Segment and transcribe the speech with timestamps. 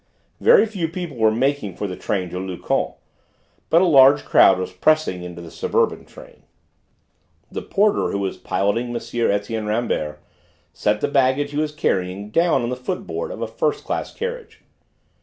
[0.39, 2.95] Very few people were making for the train to Luchon;
[3.69, 6.41] but a large crowd was pressing into the suburban train.
[7.51, 8.95] The porter who was piloting M.
[8.95, 10.17] Etienne Rambert,
[10.73, 14.61] set the baggage he was carrying down on the footboard of a first class carriage.